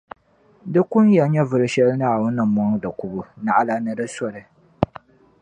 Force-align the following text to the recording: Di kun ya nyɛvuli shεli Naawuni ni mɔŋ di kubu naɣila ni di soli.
Di 0.73 0.81
kun 0.89 1.05
ya 1.17 1.25
nyɛvuli 1.33 1.67
shεli 1.73 1.93
Naawuni 1.97 2.35
ni 2.37 2.43
mɔŋ 2.55 2.69
di 2.81 2.89
kubu 2.99 3.21
naɣila 3.43 3.75
ni 3.79 3.91
di 3.99 4.05
soli. 4.15 4.41